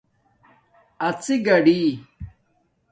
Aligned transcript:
اڎݵ 1.07 1.31
گاڑݵ 1.45 1.81